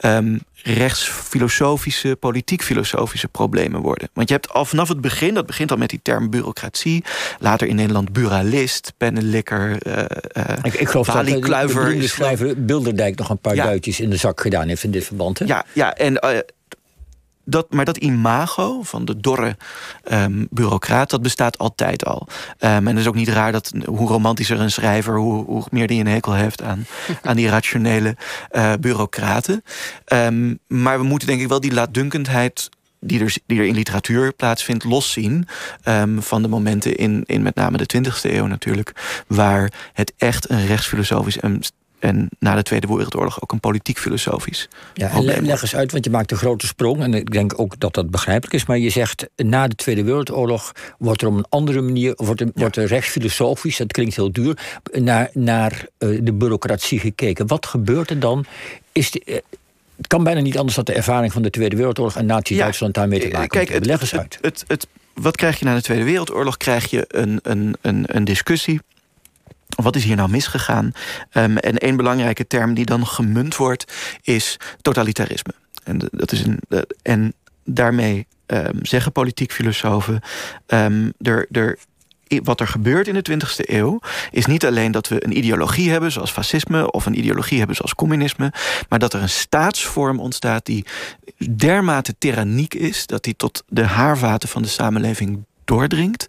um, 0.00 0.40
rechtsfilosofische, 0.62 2.16
politiek-filosofische 2.16 3.28
problemen 3.28 3.80
worden. 3.80 4.08
Want 4.12 4.28
je 4.28 4.34
hebt 4.34 4.52
al 4.52 4.64
vanaf 4.64 4.88
het 4.88 5.00
begin, 5.00 5.34
dat 5.34 5.46
begint 5.46 5.70
al 5.70 5.76
met 5.76 5.90
die 5.90 6.00
term 6.02 6.30
bureaucratie. 6.30 7.04
Later 7.38 7.66
in 7.66 7.76
Nederland 7.76 8.12
buralist, 8.12 8.92
pennenlikker, 8.96 9.86
uh, 9.86 10.02
ik, 10.62 10.74
ik 10.74 10.88
geloof 10.88 11.06
dat 11.06 11.26
de, 11.26 11.96
de 11.98 12.08
schrijver 12.08 12.64
Bilderdijk 12.64 13.18
nog 13.18 13.28
een 13.28 13.38
paar 13.38 13.54
ja. 13.54 13.64
duitjes 13.64 14.00
in 14.00 14.10
de 14.10 14.16
zak 14.16 14.40
gedaan 14.40 14.68
heeft 14.68 14.82
in 14.82 14.90
dit 14.90 15.04
verband. 15.04 15.38
Hè? 15.38 15.44
Ja, 15.44 15.64
ja, 15.72 15.94
en 15.94 16.12
uh, 16.24 16.38
dat, 17.48 17.72
maar 17.72 17.84
dat 17.84 17.96
imago 17.96 18.82
van 18.82 19.04
de 19.04 19.20
dorre 19.20 19.56
um, 20.12 20.46
bureaucraat, 20.50 21.10
dat 21.10 21.22
bestaat 21.22 21.58
altijd 21.58 22.04
al. 22.04 22.26
Um, 22.28 22.68
en 22.68 22.86
het 22.86 22.98
is 22.98 23.06
ook 23.06 23.14
niet 23.14 23.28
raar 23.28 23.52
dat 23.52 23.72
hoe 23.84 24.08
romantischer 24.08 24.60
een 24.60 24.70
schrijver, 24.70 25.16
hoe, 25.16 25.44
hoe 25.44 25.64
meer 25.70 25.86
die 25.86 26.00
een 26.00 26.06
hekel 26.06 26.34
heeft 26.34 26.62
aan, 26.62 26.86
aan 27.22 27.36
die 27.36 27.48
rationele 27.48 28.16
uh, 28.52 28.72
bureaucraten. 28.80 29.62
Um, 30.12 30.58
maar 30.66 30.98
we 30.98 31.04
moeten 31.04 31.28
denk 31.28 31.40
ik 31.40 31.48
wel 31.48 31.60
die 31.60 31.72
laatdunkendheid 31.72 32.68
die 33.00 33.20
er, 33.20 33.36
die 33.46 33.58
er 33.58 33.66
in 33.66 33.74
literatuur 33.74 34.32
plaatsvindt, 34.32 34.84
loszien 34.84 35.48
um, 35.84 36.22
van 36.22 36.42
de 36.42 36.48
momenten 36.48 36.96
in, 36.96 37.22
in 37.26 37.42
met 37.42 37.54
name 37.54 37.76
de 37.76 37.96
20e 37.96 38.20
eeuw 38.22 38.46
natuurlijk, 38.46 38.92
waar 39.26 39.72
het 39.92 40.12
echt 40.16 40.50
een 40.50 40.66
rechtsfilosofisch 40.66 41.38
en 41.38 41.62
en 41.98 42.28
na 42.38 42.54
de 42.54 42.62
Tweede 42.62 42.86
Wereldoorlog 42.86 43.42
ook 43.42 43.52
een 43.52 43.60
politiek-filosofisch 43.60 44.68
ja, 44.94 45.10
en 45.10 45.24
Leg 45.24 45.62
eens 45.62 45.76
uit, 45.76 45.92
want 45.92 46.04
je 46.04 46.10
maakt 46.10 46.30
een 46.30 46.36
grote 46.36 46.66
sprong. 46.66 47.02
En 47.02 47.14
ik 47.14 47.32
denk 47.32 47.60
ook 47.60 47.80
dat 47.80 47.94
dat 47.94 48.10
begrijpelijk 48.10 48.54
is. 48.54 48.66
Maar 48.66 48.78
je 48.78 48.90
zegt, 48.90 49.28
na 49.36 49.68
de 49.68 49.74
Tweede 49.74 50.04
Wereldoorlog 50.04 50.72
wordt 50.98 51.22
er 51.22 51.28
op 51.28 51.36
een 51.36 51.46
andere 51.48 51.80
manier... 51.80 52.12
wordt 52.16 52.40
er, 52.40 52.50
wordt 52.54 52.76
er 52.76 52.86
rechtsfilosofisch, 52.86 53.76
dat 53.76 53.92
klinkt 53.92 54.16
heel 54.16 54.32
duur... 54.32 54.58
naar, 54.92 55.30
naar 55.32 55.86
uh, 55.98 56.20
de 56.22 56.32
bureaucratie 56.32 56.98
gekeken. 56.98 57.46
Wat 57.46 57.66
gebeurt 57.66 58.10
er 58.10 58.20
dan? 58.20 58.44
Is 58.92 59.10
de, 59.10 59.22
uh, 59.24 59.36
het 59.96 60.06
kan 60.06 60.24
bijna 60.24 60.40
niet 60.40 60.58
anders 60.58 60.76
dat 60.76 60.86
de 60.86 60.92
ervaring 60.92 61.32
van 61.32 61.42
de 61.42 61.50
Tweede 61.50 61.76
Wereldoorlog... 61.76 62.16
en 62.16 62.26
Nazi-Duitsland 62.26 62.94
ja, 62.94 63.00
daarmee 63.00 63.20
te 63.20 63.28
maken 63.28 63.48
kijk, 63.48 63.68
het, 63.68 63.86
Leg 63.86 64.00
eens 64.00 64.10
het, 64.10 64.20
uit. 64.20 64.38
Het, 64.40 64.64
het, 64.66 64.86
wat 65.14 65.36
krijg 65.36 65.58
je 65.58 65.64
na 65.64 65.74
de 65.74 65.82
Tweede 65.82 66.04
Wereldoorlog? 66.04 66.56
Krijg 66.56 66.90
je 66.90 67.04
een, 67.08 67.40
een, 67.42 67.76
een, 67.80 68.04
een 68.06 68.24
discussie 68.24 68.80
wat 69.66 69.96
is 69.96 70.04
hier 70.04 70.16
nou 70.16 70.30
misgegaan? 70.30 70.92
Um, 71.32 71.56
en 71.56 71.78
één 71.78 71.96
belangrijke 71.96 72.46
term 72.46 72.74
die 72.74 72.84
dan 72.84 73.06
gemunt 73.06 73.56
wordt, 73.56 73.92
is 74.22 74.56
totalitarisme. 74.80 75.52
En, 75.84 76.00
dat 76.10 76.32
is 76.32 76.44
een, 76.44 76.60
en 77.02 77.34
daarmee 77.64 78.26
um, 78.46 78.78
zeggen 78.82 79.12
politiek 79.12 79.52
filosofen... 79.52 80.20
Um, 80.66 81.12
er, 81.18 81.46
er 81.50 81.78
wat 82.42 82.60
er 82.60 82.68
gebeurt 82.68 83.08
in 83.08 83.14
de 83.14 83.30
20e 83.30 83.70
eeuw 83.70 84.00
is 84.30 84.46
niet 84.46 84.66
alleen 84.66 84.92
dat 84.92 85.08
we 85.08 85.24
een 85.24 85.36
ideologie 85.36 85.90
hebben 85.90 86.12
zoals 86.12 86.30
fascisme 86.30 86.90
of 86.90 87.06
een 87.06 87.18
ideologie 87.18 87.58
hebben 87.58 87.76
zoals 87.76 87.94
communisme, 87.94 88.52
maar 88.88 88.98
dat 88.98 89.12
er 89.12 89.22
een 89.22 89.28
staatsvorm 89.28 90.20
ontstaat 90.20 90.66
die 90.66 90.84
dermate 91.50 92.14
tyranniek 92.18 92.74
is 92.74 93.06
dat 93.06 93.22
die 93.22 93.36
tot 93.36 93.64
de 93.68 93.84
haarvaten 93.84 94.48
van 94.48 94.62
de 94.62 94.68
samenleving 94.68 95.44
doordringt. 95.64 96.28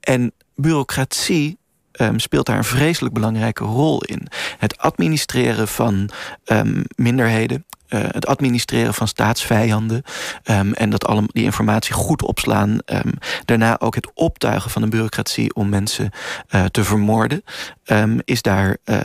En 0.00 0.32
bureaucratie 0.54 1.58
um, 1.98 2.18
speelt 2.18 2.46
daar 2.46 2.56
een 2.56 2.64
vreselijk 2.64 3.14
belangrijke 3.14 3.64
rol 3.64 4.02
in. 4.02 4.28
Het 4.58 4.78
administreren 4.78 5.68
van 5.68 6.10
um, 6.46 6.82
minderheden, 6.96 7.64
eh, 7.88 8.00
het 8.06 8.26
administreren 8.26 8.94
van 8.94 9.08
staatsvijanden 9.08 10.02
um, 10.44 10.72
en 10.72 10.90
dat 10.90 11.06
alle 11.06 11.22
die 11.26 11.44
informatie 11.44 11.94
goed 11.94 12.22
opslaan. 12.22 12.78
Um, 12.86 13.12
daarna 13.44 13.80
ook 13.80 13.94
het 13.94 14.10
optuigen 14.14 14.70
van 14.70 14.82
een 14.82 14.90
bureaucratie 14.90 15.54
om 15.54 15.68
mensen 15.68 16.10
uh, 16.50 16.64
te 16.64 16.84
vermoorden. 16.84 17.44
Um, 17.86 18.18
is 18.24 18.42
daar, 18.42 18.76
uh, 18.84 18.98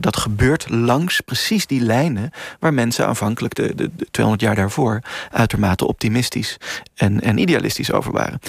dat 0.00 0.16
gebeurt 0.16 0.70
langs 0.70 1.20
precies 1.20 1.66
die 1.66 1.80
lijnen 1.80 2.30
waar 2.60 2.74
mensen 2.74 3.06
aanvankelijk 3.06 3.54
de 3.54 3.90
200 4.10 4.46
jaar 4.46 4.54
daarvoor 4.54 5.00
uitermate 5.30 5.86
optimistisch 5.86 6.56
en, 6.94 7.20
en 7.20 7.38
idealistisch 7.38 7.92
over 7.92 8.12
waren. 8.12 8.40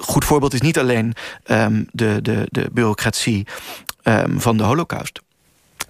Goed 0.00 0.24
voorbeeld 0.24 0.54
is 0.54 0.60
niet 0.60 0.78
alleen 0.78 1.14
de, 1.92 2.18
de, 2.22 2.46
de 2.50 2.68
bureaucratie 2.72 3.46
van 4.36 4.56
de 4.56 4.62
Holocaust. 4.62 5.20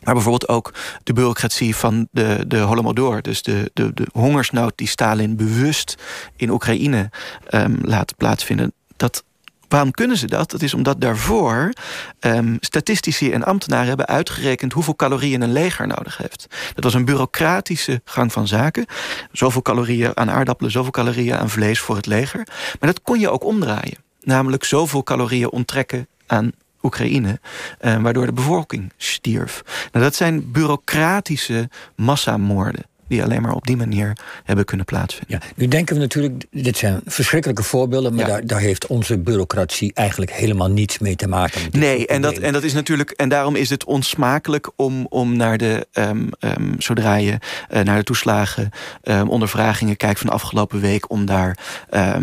Maar 0.02 0.14
bijvoorbeeld 0.14 0.48
ook 0.48 0.74
de 1.02 1.12
bureaucratie 1.12 1.76
van 1.76 2.08
de, 2.10 2.44
de 2.46 2.58
Holodomor. 2.58 3.22
Dus 3.22 3.42
de, 3.42 3.70
de, 3.74 3.94
de 3.94 4.06
hongersnood 4.12 4.72
die 4.74 4.88
Stalin 4.88 5.36
bewust 5.36 5.94
in 6.36 6.50
Oekraïne 6.50 7.10
um, 7.50 7.78
laat 7.82 8.16
plaatsvinden. 8.16 8.72
Dat, 8.96 9.24
waarom 9.68 9.90
kunnen 9.90 10.16
ze 10.16 10.26
dat? 10.26 10.50
Dat 10.50 10.62
is 10.62 10.74
omdat 10.74 11.00
daarvoor 11.00 11.72
um, 12.20 12.56
statistici 12.60 13.32
en 13.32 13.44
ambtenaren 13.44 13.88
hebben 13.88 14.06
uitgerekend 14.06 14.72
hoeveel 14.72 14.96
calorieën 14.96 15.42
een 15.42 15.52
leger 15.52 15.86
nodig 15.86 16.16
heeft. 16.16 16.46
Dat 16.74 16.84
was 16.84 16.94
een 16.94 17.04
bureaucratische 17.04 18.00
gang 18.04 18.32
van 18.32 18.48
zaken. 18.48 18.86
Zoveel 19.32 19.62
calorieën 19.62 20.16
aan 20.16 20.30
aardappelen, 20.30 20.72
zoveel 20.72 20.90
calorieën 20.90 21.36
aan 21.36 21.50
vlees 21.50 21.80
voor 21.80 21.96
het 21.96 22.06
leger. 22.06 22.46
Maar 22.80 22.92
dat 22.92 23.02
kon 23.02 23.20
je 23.20 23.30
ook 23.30 23.44
omdraaien. 23.44 23.98
Namelijk 24.20 24.64
zoveel 24.64 25.02
calorieën 25.02 25.50
onttrekken 25.50 26.08
aan 26.26 26.52
Oekraïne, 26.82 27.40
eh, 27.78 28.02
waardoor 28.02 28.26
de 28.26 28.32
bevolking 28.32 28.92
stierf. 28.96 29.88
Nou, 29.92 30.04
dat 30.04 30.14
zijn 30.14 30.52
bureaucratische 30.52 31.68
massamoorden 31.96 32.89
die 33.10 33.22
alleen 33.22 33.42
maar 33.42 33.54
op 33.54 33.66
die 33.66 33.76
manier 33.76 34.16
hebben 34.44 34.64
kunnen 34.64 34.86
plaatsvinden. 34.86 35.38
Ja, 35.40 35.46
nu 35.56 35.68
denken 35.68 35.94
we 35.94 36.00
natuurlijk, 36.00 36.44
dit 36.50 36.76
zijn 36.76 37.00
verschrikkelijke 37.04 37.62
voorbeelden, 37.62 38.14
maar 38.14 38.26
daar, 38.26 38.46
daar, 38.46 38.60
heeft 38.60 38.86
onze 38.86 39.18
bureaucratie 39.18 39.94
eigenlijk 39.94 40.32
helemaal 40.32 40.68
niets 40.68 40.98
mee 40.98 41.16
te 41.16 41.28
maken. 41.28 41.60
Nee, 41.70 42.06
en 42.06 42.22
dat, 42.22 42.38
en 42.38 42.52
dat 42.52 42.62
is 42.62 42.72
natuurlijk, 42.72 43.10
en 43.10 43.28
daarom 43.28 43.56
is 43.56 43.70
het 43.70 43.84
onsmakelijk 43.84 44.70
om, 44.76 45.06
om 45.08 45.36
naar 45.36 45.58
de, 45.58 45.86
um, 45.92 46.28
um, 46.40 46.74
zodra 46.78 47.14
je 47.14 47.38
uh, 47.70 47.80
naar 47.80 47.98
de 47.98 48.04
toeslagen 48.04 48.70
um, 49.02 49.28
ondervragingen 49.28 49.96
kijkt 49.96 50.18
van 50.18 50.28
de 50.28 50.34
afgelopen 50.34 50.80
week, 50.80 51.10
om 51.10 51.26
daar 51.26 51.58
uh, 51.90 52.16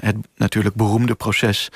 het 0.00 0.16
natuurlijk 0.36 0.74
beroemde 0.74 1.14
proces 1.14 1.68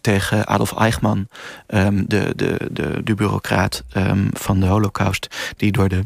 tegen 0.00 0.46
Adolf 0.46 0.78
Eichmann, 0.78 1.28
de, 1.66 2.32
de, 2.36 2.56
de, 2.72 3.00
de 3.04 3.14
bureaucraat 3.14 3.84
van 4.32 4.60
de 4.60 4.66
Holocaust, 4.66 5.28
die 5.56 5.72
door 5.72 5.88
de 5.88 6.02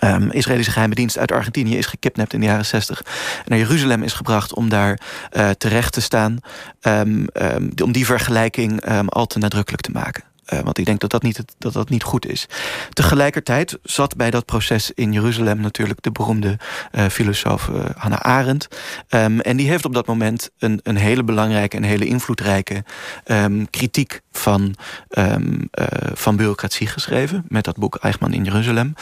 um, 0.00 0.30
Israëlische 0.30 0.72
geheime 0.72 0.94
dienst 0.94 1.18
uit 1.18 1.32
Argentinië 1.32 1.76
is 1.76 1.86
gekidnapt 1.86 2.32
in 2.32 2.40
de 2.40 2.46
jaren 2.46 2.66
60. 2.66 3.04
Naar 3.46 3.58
Jeruzalem 3.58 4.02
is 4.02 4.12
gebracht 4.12 4.54
om 4.54 4.68
daar 4.68 5.00
uh, 5.32 5.50
terecht 5.50 5.92
te 5.92 6.00
staan. 6.00 6.38
Um, 6.82 7.26
um, 7.32 7.70
om 7.82 7.92
die 7.92 8.06
vergelijking 8.06 8.84
al 9.06 9.26
te 9.26 9.38
nadrukkelijk 9.38 9.82
te 9.82 9.90
maken. 9.90 10.31
Uh, 10.52 10.60
want 10.60 10.78
ik 10.78 10.84
denk 10.84 11.00
dat 11.00 11.10
dat, 11.10 11.22
niet, 11.22 11.44
dat 11.58 11.72
dat 11.72 11.88
niet 11.88 12.02
goed 12.02 12.26
is. 12.26 12.46
Tegelijkertijd 12.90 13.78
zat 13.82 14.16
bij 14.16 14.30
dat 14.30 14.44
proces 14.44 14.90
in 14.94 15.12
Jeruzalem 15.12 15.60
natuurlijk 15.60 16.02
de 16.02 16.10
beroemde 16.10 16.58
uh, 16.92 17.06
filosoof 17.06 17.68
uh, 17.68 17.84
Hannah 17.96 18.20
Arendt. 18.20 18.68
Um, 19.08 19.40
en 19.40 19.56
die 19.56 19.68
heeft 19.68 19.84
op 19.84 19.94
dat 19.94 20.06
moment 20.06 20.50
een, 20.58 20.80
een 20.82 20.96
hele 20.96 21.22
belangrijke 21.22 21.76
en 21.76 21.82
hele 21.82 22.06
invloedrijke 22.06 22.84
um, 23.26 23.70
kritiek 23.70 24.20
van, 24.32 24.74
um, 25.10 25.68
van 26.14 26.36
bureaucratie 26.36 26.86
geschreven. 26.86 27.44
Met 27.48 27.64
dat 27.64 27.76
boek 27.76 27.96
Eichmann 27.96 28.34
in 28.34 28.44
Jeruzalem. 28.44 28.94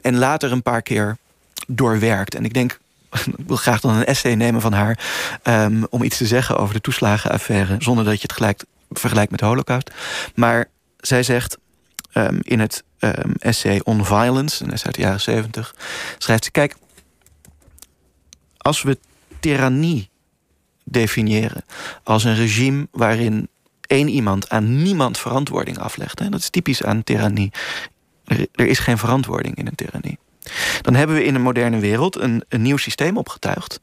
en 0.00 0.16
later 0.16 0.52
een 0.52 0.62
paar 0.62 0.82
keer 0.82 1.16
doorwerkt. 1.66 2.34
En 2.34 2.44
ik 2.44 2.54
denk 2.54 2.78
ik 3.38 3.46
wil 3.46 3.56
graag 3.56 3.80
dan 3.80 3.94
een 3.94 4.04
essay 4.04 4.34
nemen 4.34 4.60
van 4.60 4.72
haar 4.72 4.98
om 5.90 6.02
iets 6.02 6.16
te 6.16 6.26
zeggen 6.26 6.56
over 6.56 6.74
de 6.74 6.80
toeslagenaffaire, 6.80 7.76
zonder 7.78 8.04
dat 8.04 8.14
je 8.14 8.22
het 8.22 8.32
gelijk 8.32 8.64
vergelijkt 8.98 9.30
met 9.30 9.40
de 9.40 9.46
Holocaust. 9.46 9.90
Maar 10.34 10.68
zij 10.96 11.22
zegt 11.22 11.58
um, 12.14 12.38
in 12.42 12.60
het 12.60 12.84
um, 12.98 13.34
essay 13.38 13.80
On 13.84 14.04
Violence, 14.04 14.64
een 14.64 14.72
essay 14.72 14.86
uit 14.86 14.94
de 14.94 15.02
jaren 15.02 15.20
70, 15.20 15.74
schrijft 16.18 16.44
ze: 16.44 16.50
Kijk, 16.50 16.74
als 18.58 18.82
we 18.82 18.98
tirannie 19.40 20.10
definiëren 20.84 21.64
als 22.02 22.24
een 22.24 22.34
regime 22.34 22.88
waarin 22.90 23.48
één 23.86 24.08
iemand 24.08 24.48
aan 24.48 24.82
niemand 24.82 25.18
verantwoording 25.18 25.78
aflegt, 25.78 26.18
hè, 26.18 26.28
dat 26.28 26.40
is 26.40 26.50
typisch 26.50 26.84
aan 26.84 27.04
tirannie. 27.04 27.52
Er, 28.24 28.46
er 28.52 28.66
is 28.66 28.78
geen 28.78 28.98
verantwoording 28.98 29.56
in 29.56 29.66
een 29.66 29.74
tirannie. 29.74 30.18
Dan 30.80 30.94
hebben 30.94 31.16
we 31.16 31.24
in 31.24 31.34
een 31.34 31.42
moderne 31.42 31.78
wereld 31.78 32.18
een, 32.18 32.44
een 32.48 32.62
nieuw 32.62 32.76
systeem 32.76 33.16
opgetuigd 33.16 33.80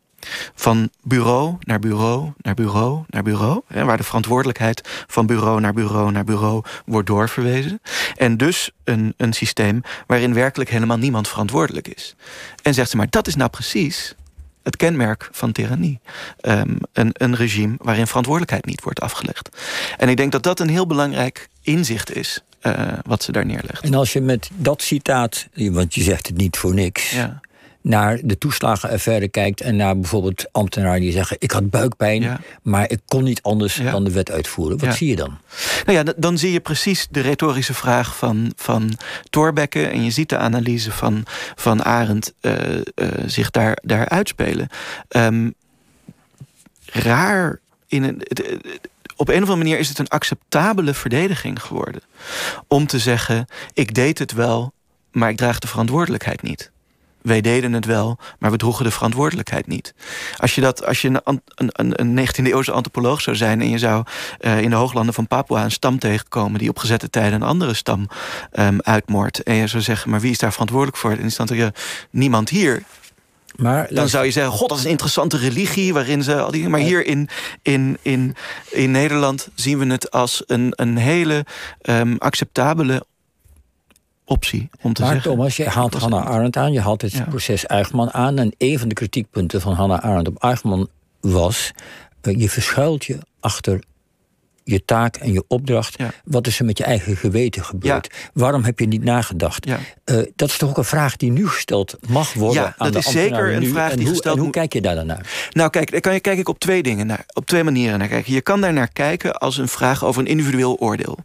van 0.56 0.90
bureau 1.04 1.56
naar 1.60 1.80
bureau 1.80 2.32
naar 2.38 2.54
bureau 2.54 3.04
naar 3.08 3.24
bureau. 3.24 3.62
waar 3.68 3.98
de 3.98 4.04
verantwoordelijkheid 4.04 5.06
van 5.08 5.26
bureau 5.26 5.60
naar 5.60 5.74
bureau 5.74 6.12
naar 6.12 6.24
bureau 6.24 6.64
wordt 6.86 7.08
doorverwezen. 7.08 7.82
En 8.16 8.38
dus 8.38 8.72
een, 8.84 9.14
een 9.18 9.34
systeem 9.34 9.82
waarin 10.08 10.34
werkelijk 10.34 10.70
helemaal 10.70 10.98
niemand 10.98 11.28
verantwoordelijk 11.28 11.88
is. 11.88 12.16
En 12.62 12.74
zegt 12.74 12.90
ze 12.90 12.98
maar, 12.98 13.10
dat 13.10 13.28
is 13.28 13.36
nou 13.36 13.50
precies 13.50 14.16
het 14.64 14.76
kenmerk 14.76 15.30
van 15.32 15.52
tirannie. 15.52 16.00
Um, 16.42 16.78
een, 16.94 17.10
een 17.14 17.36
regime 17.36 17.76
waarin 17.78 18.08
verantwoordelijkheid 18.08 18.66
niet 18.66 18.84
wordt 18.84 19.02
afgelegd. 19.02 19.50
En 19.98 20.10
ik 20.10 20.18
denk 20.18 20.32
dat 20.32 20.44
dat 20.44 20.60
een 20.60 20.70
heel 20.70 20.88
belangrijk 20.88 21.50
inzicht 21.62 22.16
is. 22.16 22.44
Uh, 22.62 22.94
wat 23.06 23.24
ze 23.24 23.32
daar 23.32 23.46
neerlegt. 23.46 23.84
En 23.84 23.94
als 23.94 24.14
je 24.14 24.22
met 24.22 24.50
dat 24.54 24.82
citaat, 24.82 25.48
want 25.54 25.96
je 25.96 26.02
zegt 26.02 26.28
het 26.28 26.38
niet 26.38 26.58
voor 26.58 26.74
niks. 26.74 27.12
Ja 27.12 27.40
naar 27.82 28.20
de 28.24 28.38
toeslagenaffaire 28.38 29.28
kijkt 29.28 29.62
en 29.62 29.76
naar 29.76 30.00
bijvoorbeeld 30.00 30.46
ambtenaren 30.52 31.02
die 31.02 31.12
zeggen: 31.12 31.36
Ik 31.40 31.52
had 31.52 31.70
buikpijn, 31.70 32.40
maar 32.62 32.90
ik 32.90 33.00
kon 33.06 33.24
niet 33.24 33.42
anders 33.42 33.82
dan 33.92 34.04
de 34.04 34.12
wet 34.12 34.32
uitvoeren. 34.32 34.78
Wat 34.78 34.96
zie 34.96 35.10
je 35.10 35.16
dan? 35.16 35.38
Nou 35.86 35.98
ja, 35.98 36.14
dan 36.18 36.38
zie 36.38 36.52
je 36.52 36.60
precies 36.60 37.08
de 37.12 37.20
retorische 37.20 37.74
vraag 37.74 38.18
van, 38.18 38.54
van 38.56 38.98
Thorbecke 39.30 39.88
en 39.88 40.04
je 40.04 40.12
ziet 40.12 40.30
de 40.30 40.38
analyse 40.38 40.92
van, 40.92 41.24
van 41.56 41.84
Arendt 41.84 42.34
uh, 42.42 42.76
uh, 42.76 42.82
zich 43.26 43.52
daar, 43.52 43.78
daar 43.82 44.10
uitspelen. 44.10 44.68
Um, 45.10 45.54
raar 46.86 47.60
in 47.88 48.04
een. 48.04 48.22
Op 49.16 49.28
een 49.28 49.44
of 49.44 49.50
andere 49.50 49.58
manier 49.58 49.80
is 49.80 49.90
het 49.90 50.00
een 50.00 50.08
acceptabele 50.08 50.94
verdediging 50.94 51.64
geworden. 51.64 52.02
Om 52.68 52.88
te 52.88 53.00
zeggen: 53.00 53.48
ik 53.74 53.94
deed 53.94 54.20
het 54.20 54.32
wel, 54.32 54.74
maar 55.12 55.30
ik 55.30 55.38
draag 55.38 55.60
de 55.60 55.68
verantwoordelijkheid 55.68 56.42
niet 56.42 56.72
wij 57.22 57.42
deden 57.42 57.74
het 57.74 57.86
wel, 57.86 58.18
maar 58.40 58.52
we 58.52 58.58
droegen 58.58 58.84
de 58.84 58.92
verantwoordelijkheid 58.92 59.68
niet. 59.68 59.94
Als 60.38 60.56
je, 60.56 60.62
dat, 60.62 60.86
als 60.86 61.02
je 61.02 61.22
een, 61.24 61.42
een, 61.56 62.18
een 62.18 62.28
19e-eeuwse 62.28 62.72
antropoloog 62.72 63.22
zou 63.22 63.36
zijn 63.36 63.62
en 63.62 63.70
je 63.70 63.78
zou 63.78 64.04
uh, 64.42 64.62
in 64.62 64.70
de 64.70 64.76
hooglanden 64.76 65.14
van 65.14 65.28
Papua 65.28 65.64
een 65.64 65.72
stam 65.72 66.00
tegenkomen 66.00 66.60
die 66.60 66.70
op 66.70 66.78
gezette 66.78 67.10
tijden 67.10 67.42
een 67.42 67.48
andere 67.48 67.74
stam 67.74 68.08
um, 68.54 68.82
uitmoordt, 68.82 69.44
en 69.44 69.56
je 69.56 69.68
zou 69.68 69.84
zeggen, 69.84 70.10
maar 70.10 70.20
wie 70.20 70.32
is 70.32 70.38
daar 70.38 70.52
verantwoordelijk 70.52 70.98
voor? 70.98 71.12
En 71.12 71.32
dan 71.36 71.58
je 71.58 71.72
niemand 72.10 72.50
hier. 72.50 72.84
Maar, 73.56 73.88
dan 73.90 74.10
zou 74.10 74.26
je 74.26 74.32
zeggen, 74.32 74.54
god, 74.54 74.70
dat 74.70 74.78
is 74.78 74.84
een 74.84 74.90
interessante 74.90 75.38
religie... 75.38 75.94
waarin 75.94 76.24
ze 76.24 76.42
al 76.42 76.52
die... 76.52 76.70
Maar 76.70 76.80
hier 76.80 77.06
in, 77.06 77.30
in, 77.62 77.98
in, 78.02 78.36
in 78.70 78.92
Nederland 78.92 79.50
zien 79.56 79.80
we 79.80 79.86
het 79.86 80.12
als 80.12 80.44
een, 80.46 80.74
een 80.76 80.98
hele 80.98 81.46
um, 81.82 82.16
acceptabele 82.18 83.06
optie 84.30 84.70
om 84.82 84.94
te 84.94 85.02
maar 85.02 85.12
zeggen. 85.12 85.32
Thomas, 85.32 85.58
je 85.58 85.70
haalt 85.70 85.94
Hannah 85.94 86.26
Arendt 86.26 86.58
aan, 86.58 86.74
je 86.74 86.80
haalt 86.80 87.02
het 87.02 87.30
proces 87.30 87.66
Eichmann 87.66 88.14
aan. 88.14 88.38
En 88.38 88.54
een 88.58 88.80
van 88.80 88.88
de 88.88 88.94
kritiekpunten 88.94 89.62
van 89.62 89.74
Hannah 89.74 90.04
Arendt 90.04 90.28
op 90.28 90.44
Eichmann 90.44 90.90
was: 91.20 91.72
uh, 92.22 92.40
je 92.40 92.50
verschuilt 92.50 93.06
je 93.06 93.18
achter 93.40 93.84
je 94.70 94.86
taak 94.86 95.16
en 95.16 95.34
je 95.34 95.44
opdracht. 95.48 95.96
Wat 96.26 96.48
is 96.48 96.60
er 96.60 96.66
met 96.66 96.78
je 96.78 96.84
eigen 96.84 97.18
geweten 97.18 97.64
gebeurd? 97.64 98.14
Waarom 98.34 98.64
heb 98.64 98.80
je 98.80 98.88
niet 98.88 99.04
nagedacht? 99.04 99.68
Uh, 99.68 99.76
dat 100.36 100.50
is 100.50 100.58
toch 100.58 100.70
ook 100.70 100.78
een 100.78 100.84
vraag 100.84 101.16
die 101.16 101.32
nu 101.32 101.48
gesteld 101.48 101.98
mag 102.08 102.34
worden 102.34 102.64
ja, 102.64 102.74
aan 102.78 102.92
dat 102.92 103.06
is 103.06 103.12
zeker 103.12 103.54
een 103.54 103.68
vraag 103.68 103.94
die 103.94 104.06
hoe, 104.06 104.14
gesteld 104.14 104.36
En 104.36 104.42
hoe 104.42 104.52
kijk 104.52 104.74
je 104.74 104.82
daar 104.82 104.96
dan 104.96 105.06
naar? 105.06 105.50
Nou, 105.52 105.70
kijk, 105.70 105.92
daar 105.92 106.02
kan 106.02 106.14
je, 106.14 106.20
kijk 106.20 106.40
ik 106.40 106.50
op 106.50 106.60
twee 106.60 106.84
dingen 106.84 107.08
naar, 107.08 107.26
op 107.34 107.46
twee 107.46 107.64
manieren 107.64 108.00
naar 108.00 108.08
kijken. 108.08 108.34
Je 108.34 108.42
kan 108.42 108.62
daar 108.62 108.74
naar 108.74 108.92
kijken 108.94 109.38
als 109.38 109.58
een 109.58 109.68
vraag 109.68 110.04
over 110.04 110.22
een 110.22 110.28
individueel 110.28 110.78
oordeel. 110.78 111.18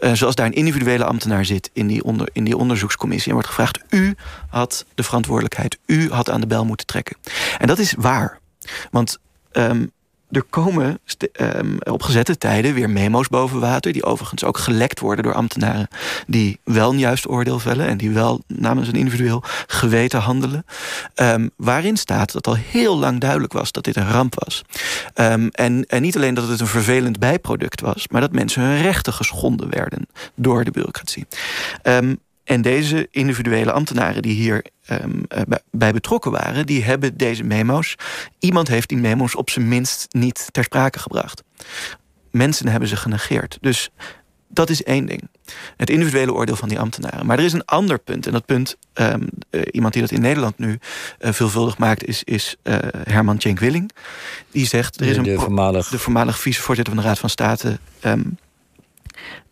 Uh, 0.00 0.12
zoals 0.12 0.34
daar 0.34 0.46
een 0.46 0.52
individuele 0.52 1.04
ambtenaar 1.04 1.44
zit 1.44 1.70
in 1.72 1.86
die, 1.86 2.04
onder, 2.04 2.28
in 2.32 2.44
die 2.44 2.56
onderzoekscommissie 2.56 3.28
en 3.28 3.32
wordt 3.32 3.48
gevraagd: 3.48 3.80
u 3.90 4.16
had 4.48 4.84
de 4.94 5.02
verantwoordelijkheid, 5.02 5.78
u 5.86 6.10
had 6.10 6.30
aan 6.30 6.40
de 6.40 6.46
bel 6.46 6.64
moeten 6.64 6.86
trekken. 6.86 7.16
En 7.58 7.66
dat 7.66 7.78
is 7.78 7.94
waar. 7.98 8.38
Want 8.90 9.18
um, 9.52 9.92
er 10.34 10.42
komen 10.50 11.00
um, 11.40 11.76
op 11.80 12.02
gezette 12.02 12.38
tijden 12.38 12.74
weer 12.74 12.90
memo's 12.90 13.28
boven 13.28 13.60
water... 13.60 13.92
die 13.92 14.04
overigens 14.04 14.44
ook 14.44 14.58
gelekt 14.58 15.00
worden 15.00 15.24
door 15.24 15.34
ambtenaren... 15.34 15.88
die 16.26 16.60
wel 16.64 16.90
een 16.90 16.98
juist 16.98 17.28
oordeel 17.28 17.58
vellen... 17.58 17.86
en 17.86 17.96
die 17.96 18.10
wel 18.10 18.42
namens 18.46 18.88
een 18.88 18.94
individueel 18.94 19.42
geweten 19.66 20.20
handelen. 20.20 20.64
Um, 21.14 21.50
waarin 21.56 21.96
staat 21.96 22.32
dat 22.32 22.46
al 22.46 22.56
heel 22.56 22.98
lang 22.98 23.20
duidelijk 23.20 23.52
was 23.52 23.72
dat 23.72 23.84
dit 23.84 23.96
een 23.96 24.10
ramp 24.10 24.34
was. 24.44 24.62
Um, 25.14 25.48
en, 25.48 25.84
en 25.86 26.02
niet 26.02 26.16
alleen 26.16 26.34
dat 26.34 26.48
het 26.48 26.60
een 26.60 26.66
vervelend 26.66 27.18
bijproduct 27.18 27.80
was... 27.80 28.08
maar 28.08 28.20
dat 28.20 28.32
mensen 28.32 28.62
hun 28.62 28.82
rechten 28.82 29.12
geschonden 29.12 29.70
werden 29.70 30.06
door 30.34 30.64
de 30.64 30.70
bureaucratie. 30.70 31.26
En 32.44 32.62
deze 32.62 33.08
individuele 33.10 33.72
ambtenaren 33.72 34.22
die 34.22 34.34
hier 34.34 34.64
um, 34.90 35.22
bij 35.70 35.92
betrokken 35.92 36.30
waren, 36.30 36.66
die 36.66 36.84
hebben 36.84 37.16
deze 37.16 37.44
memo's. 37.44 37.94
Iemand 38.38 38.68
heeft 38.68 38.88
die 38.88 38.98
memo's 38.98 39.36
op 39.36 39.50
zijn 39.50 39.68
minst 39.68 40.06
niet 40.10 40.48
ter 40.50 40.64
sprake 40.64 40.98
gebracht. 40.98 41.42
Mensen 42.30 42.68
hebben 42.68 42.88
ze 42.88 42.96
genegeerd. 42.96 43.58
Dus 43.60 43.90
dat 44.48 44.70
is 44.70 44.82
één 44.82 45.06
ding. 45.06 45.28
Het 45.76 45.90
individuele 45.90 46.32
oordeel 46.32 46.56
van 46.56 46.68
die 46.68 46.78
ambtenaren. 46.78 47.26
Maar 47.26 47.38
er 47.38 47.44
is 47.44 47.52
een 47.52 47.64
ander 47.64 47.98
punt. 47.98 48.26
En 48.26 48.32
dat 48.32 48.46
punt, 48.46 48.76
um, 48.94 49.28
iemand 49.70 49.92
die 49.92 50.02
dat 50.02 50.10
in 50.10 50.20
Nederland 50.20 50.58
nu 50.58 50.78
uh, 51.20 51.32
veelvuldig 51.32 51.78
maakt, 51.78 52.04
is, 52.04 52.24
is 52.24 52.56
uh, 52.62 52.78
Herman 53.02 53.40
Cenk 53.40 53.58
Willing. 53.58 53.90
Die 54.50 54.66
zegt: 54.66 55.00
er 55.00 55.06
is 55.06 55.16
een 55.16 55.22
de, 55.22 55.38
voormalig... 55.38 55.88
de 55.88 55.98
voormalig 55.98 56.38
vicevoorzitter 56.38 56.94
van 56.94 57.02
de 57.02 57.08
Raad 57.08 57.18
van 57.18 57.30
State. 57.30 57.78
Um, 58.04 58.38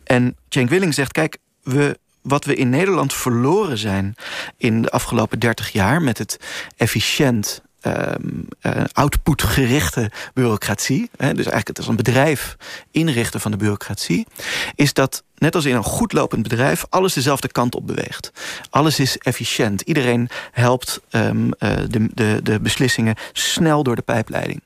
en 0.04 0.36
Cenk 0.48 0.68
Willing 0.68 0.94
zegt: 0.94 1.12
kijk, 1.12 1.38
we 1.62 1.98
wat 2.22 2.44
we 2.44 2.54
in 2.54 2.70
Nederland 2.70 3.12
verloren 3.12 3.78
zijn 3.78 4.14
in 4.56 4.82
de 4.82 4.90
afgelopen 4.90 5.38
30 5.38 5.72
jaar 5.72 6.02
met 6.02 6.18
het 6.18 6.38
efficiënt 6.76 7.62
um, 7.82 8.48
uh, 8.62 8.84
outputgerichte 8.92 10.10
bureaucratie, 10.34 11.10
hè, 11.16 11.26
dus 11.26 11.46
eigenlijk 11.46 11.68
het 11.68 11.78
als 11.78 11.88
een 11.88 11.96
bedrijf 11.96 12.56
inrichten 12.90 13.40
van 13.40 13.50
de 13.50 13.56
bureaucratie, 13.56 14.26
is 14.74 14.92
dat 14.92 15.22
net 15.34 15.54
als 15.54 15.64
in 15.64 15.74
een 15.74 15.82
goed 15.82 16.12
lopend 16.12 16.42
bedrijf 16.42 16.84
alles 16.88 17.12
dezelfde 17.12 17.48
kant 17.48 17.74
op 17.74 17.86
beweegt. 17.86 18.32
Alles 18.70 18.98
is 18.98 19.18
efficiënt. 19.18 19.80
Iedereen 19.80 20.28
helpt 20.50 21.00
um, 21.10 21.44
uh, 21.44 21.50
de, 21.88 22.08
de, 22.14 22.40
de 22.42 22.60
beslissingen 22.60 23.16
snel 23.32 23.82
door 23.82 23.96
de 23.96 24.02
pijpleiding. 24.02 24.62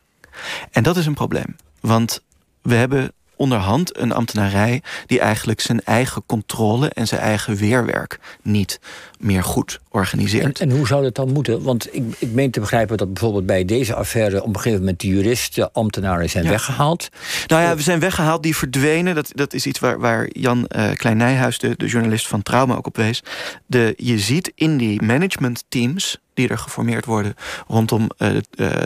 En 0.71 0.83
dat 0.83 0.97
is 0.97 1.07
een 1.07 1.15
probleem, 1.15 1.57
want 1.81 2.23
we 2.63 2.75
hebben 2.75 3.13
onderhand 3.37 3.99
een 3.99 4.13
ambtenarij 4.13 4.83
die 5.07 5.21
eigenlijk 5.21 5.61
zijn 5.61 5.81
eigen 5.85 6.23
controle 6.27 6.89
en 6.89 7.07
zijn 7.07 7.21
eigen 7.21 7.57
weerwerk 7.57 8.19
niet 8.43 8.81
meer 9.19 9.45
goed 9.45 9.81
organiseert. 9.89 10.61
En, 10.61 10.71
en 10.71 10.77
hoe 10.77 10.87
zou 10.87 11.03
dat 11.03 11.15
dan 11.15 11.33
moeten? 11.33 11.63
Want 11.63 11.95
ik, 11.95 12.03
ik 12.19 12.33
meen 12.33 12.51
te 12.51 12.61
begrijpen 12.61 12.97
dat 12.97 13.13
bijvoorbeeld 13.13 13.47
bij 13.47 13.65
deze 13.65 13.95
affaire 13.95 14.43
op 14.43 14.49
een 14.49 14.57
gegeven 14.57 14.79
moment 14.79 15.01
de 15.01 15.09
juristen, 15.09 15.73
ambtenaren 15.73 16.31
zijn 16.31 16.49
weggehaald. 16.49 17.09
Nou 17.47 17.63
ja, 17.63 17.77
we 17.77 17.83
zijn 17.83 18.01
weggehaald, 18.01 18.43
die 18.43 18.57
verdwenen. 18.57 19.15
Dat, 19.15 19.31
dat 19.35 19.53
is 19.53 19.67
iets 19.67 19.79
waar, 19.79 19.99
waar 19.99 20.29
Jan 20.33 20.69
uh, 20.77 20.91
Klein 20.93 21.17
Nijhuis, 21.17 21.59
de, 21.59 21.75
de 21.77 21.87
journalist 21.87 22.29
van 22.29 22.43
Trauma, 22.43 22.77
ook 22.77 22.87
op 22.87 22.97
wees. 22.97 23.23
De, 23.67 23.95
je 23.97 24.19
ziet 24.19 24.53
in 24.55 24.77
die 24.77 25.03
managementteams 25.03 26.19
die 26.35 26.49
er 26.49 26.59
geformeerd 26.59 27.05
worden 27.05 27.35
rondom 27.67 28.11
uh, 28.19 28.29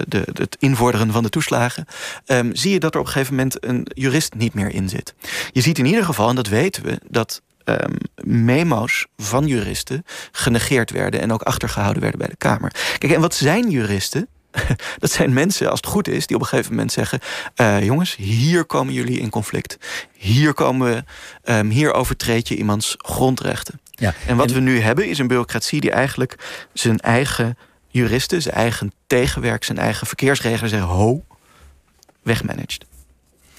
de, 0.08 0.24
het 0.32 0.56
invorderen 0.58 1.12
van 1.12 1.22
de 1.22 1.28
toeslagen, 1.28 1.84
um, 2.26 2.56
zie 2.56 2.72
je 2.72 2.80
dat 2.80 2.94
er 2.94 3.00
op 3.00 3.06
een 3.06 3.12
gegeven 3.12 3.34
moment 3.34 3.64
een 3.64 3.86
jurist 3.94 4.34
niet 4.34 4.54
meer 4.54 4.74
in 4.74 4.88
zit. 4.88 5.14
Je 5.52 5.60
ziet 5.60 5.78
in 5.78 5.86
ieder 5.86 6.04
geval, 6.04 6.28
en 6.28 6.34
dat 6.34 6.48
weten 6.48 6.82
we, 6.82 6.98
dat 7.08 7.42
um, 7.70 7.96
memo's 8.44 9.06
van 9.16 9.46
juristen 9.46 10.04
genegeerd 10.32 10.90
werden 10.90 11.20
en 11.20 11.32
ook 11.32 11.42
achtergehouden 11.42 12.02
werden 12.02 12.20
bij 12.20 12.28
de 12.28 12.36
Kamer. 12.36 12.72
Kijk, 12.98 13.12
en 13.12 13.20
wat 13.20 13.34
zijn 13.34 13.70
juristen? 13.70 14.28
Dat 14.98 15.10
zijn 15.10 15.32
mensen, 15.32 15.70
als 15.70 15.80
het 15.80 15.90
goed 15.90 16.08
is, 16.08 16.26
die 16.26 16.36
op 16.36 16.42
een 16.42 16.48
gegeven 16.48 16.70
moment 16.70 16.92
zeggen: 16.92 17.20
uh, 17.56 17.84
jongens, 17.84 18.16
hier 18.16 18.64
komen 18.64 18.94
jullie 18.94 19.20
in 19.20 19.30
conflict. 19.30 19.76
Hier 20.12 20.54
komen 20.54 20.90
we, 20.90 21.04
um, 21.52 21.70
hier 21.70 21.92
overtreed 21.92 22.48
je 22.48 22.56
iemands 22.56 22.94
grondrechten. 22.98 23.80
Ja. 23.90 24.14
En 24.26 24.36
wat 24.36 24.50
we 24.50 24.60
nu 24.60 24.80
hebben 24.80 25.08
is 25.08 25.18
een 25.18 25.26
bureaucratie 25.26 25.80
die 25.80 25.90
eigenlijk 25.90 26.66
zijn 26.72 26.98
eigen 26.98 27.58
juristen, 27.88 28.42
zijn 28.42 28.54
eigen 28.54 28.92
tegenwerk, 29.06 29.64
zijn 29.64 29.78
eigen 29.78 30.06
verkeersregelen 30.06 30.70
zeggen: 30.70 30.88
ho, 30.88 31.24
wegmanaged. 32.22 32.84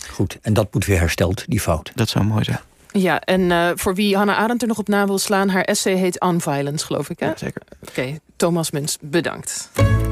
Goed, 0.09 0.37
en 0.41 0.53
dat 0.53 0.73
moet 0.73 0.85
weer 0.85 0.99
hersteld, 0.99 1.43
die 1.47 1.59
fout. 1.59 1.91
Dat 1.95 2.09
zou 2.09 2.25
mooi 2.25 2.43
zijn. 2.43 2.59
Ja, 2.91 3.21
en 3.21 3.41
uh, 3.41 3.69
voor 3.75 3.95
wie 3.95 4.17
Hannah 4.17 4.37
Arendt 4.37 4.61
er 4.61 4.67
nog 4.67 4.77
op 4.77 4.87
na 4.87 5.05
wil 5.05 5.17
slaan... 5.17 5.49
haar 5.49 5.63
essay 5.63 5.93
heet 5.93 6.19
On 6.19 6.41
Violence, 6.41 6.85
geloof 6.85 7.09
ik, 7.09 7.19
hè? 7.19 7.25
Ja, 7.25 7.37
zeker. 7.37 7.61
Oké, 7.81 7.89
okay. 7.89 8.19
Thomas 8.35 8.71
Muns, 8.71 8.97
bedankt. 9.01 9.69